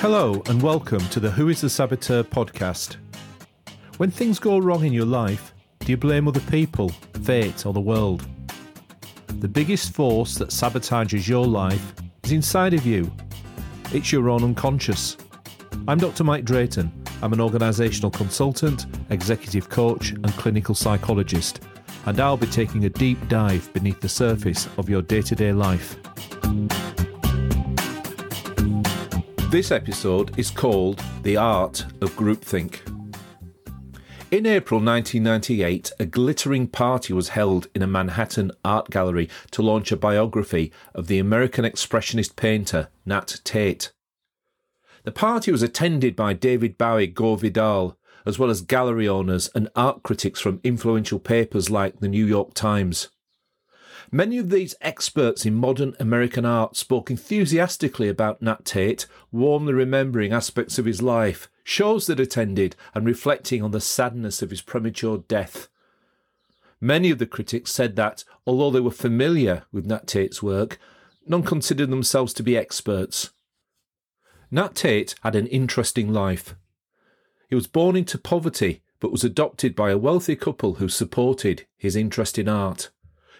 [0.00, 2.98] Hello, and welcome to the Who is the Saboteur podcast.
[3.96, 6.90] When things go wrong in your life, do you blame other people,
[7.24, 8.24] fate, or the world?
[9.40, 13.10] The biggest force that sabotages your life is inside of you.
[13.92, 15.16] It's your own unconscious.
[15.88, 16.22] I'm Dr.
[16.22, 16.92] Mike Drayton.
[17.20, 21.64] I'm an organisational consultant, executive coach, and clinical psychologist,
[22.06, 25.52] and I'll be taking a deep dive beneath the surface of your day to day
[25.52, 25.96] life.
[29.50, 32.80] This episode is called The Art of Groupthink.
[34.30, 39.90] In April 1998, a glittering party was held in a Manhattan art gallery to launch
[39.90, 43.90] a biography of the American Expressionist painter Nat Tate.
[45.04, 49.70] The party was attended by David Bowie Gore Vidal, as well as gallery owners and
[49.74, 53.08] art critics from influential papers like the New York Times.
[54.10, 60.32] Many of these experts in modern American art spoke enthusiastically about Nat Tate, warmly remembering
[60.32, 65.18] aspects of his life, shows that attended, and reflecting on the sadness of his premature
[65.18, 65.68] death.
[66.80, 70.78] Many of the critics said that, although they were familiar with Nat Tate's work,
[71.26, 73.30] none considered themselves to be experts.
[74.50, 76.54] Nat Tate had an interesting life.
[77.50, 81.94] He was born into poverty, but was adopted by a wealthy couple who supported his
[81.94, 82.88] interest in art.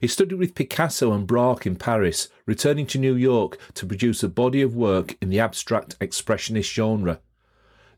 [0.00, 4.28] He studied with Picasso and Braque in Paris, returning to New York to produce a
[4.28, 7.20] body of work in the abstract expressionist genre.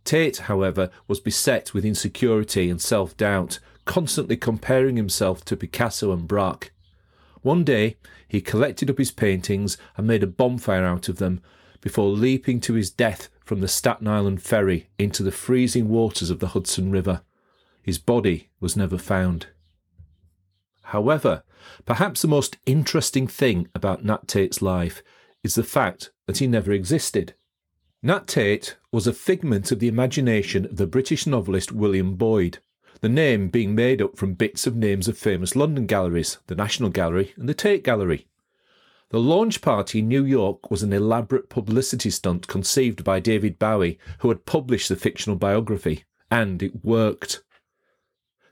[0.05, 6.28] Tate, however, was beset with insecurity and self doubt, constantly comparing himself to Picasso and
[6.28, 6.72] Braque.
[7.42, 7.96] One day,
[8.27, 11.40] he collected up his paintings and made a bonfire out of them
[11.80, 16.38] before leaping to his death from the Staten Island ferry into the freezing waters of
[16.38, 17.22] the Hudson River.
[17.83, 19.46] His body was never found.
[20.89, 21.42] However,
[21.84, 25.03] perhaps the most interesting thing about Nat Tate's life
[25.42, 27.34] is the fact that he never existed.
[28.03, 32.61] Nat Tate was a figment of the imagination of the British novelist William Boyd,
[33.02, 36.89] the name being made up from bits of names of famous London galleries, the National
[36.89, 38.27] Gallery and the Tate Gallery.
[39.11, 43.98] The launch party in New York was an elaborate publicity stunt conceived by David Bowie,
[44.20, 47.42] who had published the fictional biography, and it worked.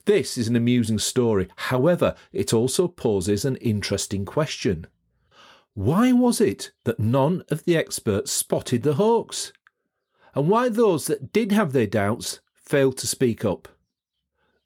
[0.06, 1.49] This is an amusing story.
[1.56, 4.87] However, it also poses an interesting question.
[5.75, 9.53] Why was it that none of the experts spotted the hoax?
[10.34, 13.69] And why those that did have their doubts failed to speak up?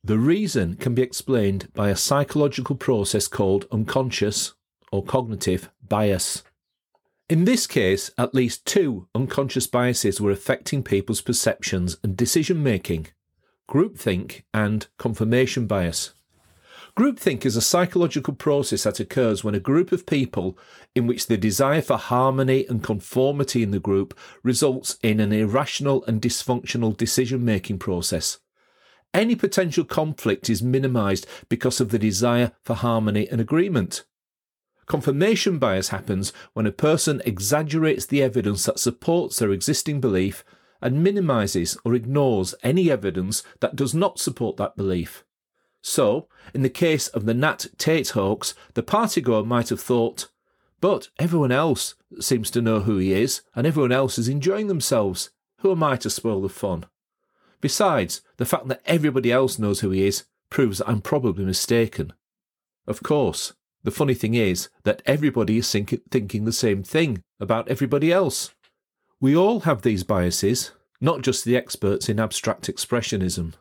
[0.04, 4.54] The reason can be explained by a psychological process called unconscious
[4.92, 6.42] or cognitive bias.
[7.30, 13.08] In this case, at least two unconscious biases were affecting people's perceptions and decision making
[13.70, 16.12] groupthink, and confirmation bias.
[16.98, 20.58] Groupthink is a psychological process that occurs when a group of people,
[20.94, 26.04] in which the desire for harmony and conformity in the group results in an irrational
[26.06, 28.38] and dysfunctional decision making process.
[29.14, 34.04] Any potential conflict is minimized because of the desire for harmony and agreement.
[34.86, 40.44] Confirmation bias happens when a person exaggerates the evidence that supports their existing belief
[40.80, 45.24] and minimises or ignores any evidence that does not support that belief.
[45.82, 50.28] So, in the case of the Nat Tate hoax, the partygoer might have thought,
[50.80, 55.30] but everyone else seems to know who he is, and everyone else is enjoying themselves.
[55.58, 56.86] Who am I to spoil the fun?
[57.60, 62.12] Besides, the fact that everybody else knows who he is proves that I'm probably mistaken.
[62.86, 63.52] Of course,
[63.82, 68.54] the funny thing is that everybody is thinking the same thing about everybody else.
[69.20, 73.52] We all have these biases, not just the experts in abstract expressionism.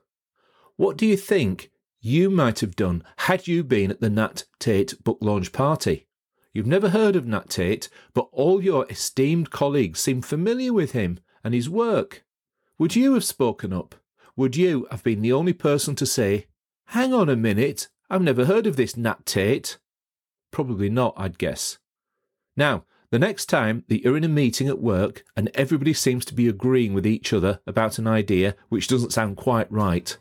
[0.77, 5.03] What do you think you might have done had you been at the Nat Tate
[5.03, 6.07] book launch party?
[6.53, 11.19] You've never heard of Nat Tate, but all your esteemed colleagues seem familiar with him
[11.43, 12.23] and his work.
[12.77, 13.95] Would you have spoken up?
[14.37, 16.47] Would you have been the only person to say,
[16.87, 19.77] Hang on a minute, I've never heard of this Nat Tate?
[20.51, 21.79] Probably not, I'd guess.
[22.55, 26.33] Now, the next time that you're in a meeting at work and everybody seems to
[26.35, 30.15] be agreeing with each other about an idea which doesn't sound quite right,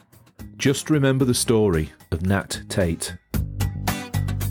[0.56, 3.14] just remember the story of Nat Tate.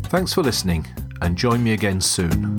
[0.09, 0.85] Thanks for listening
[1.21, 2.55] and join me again soon.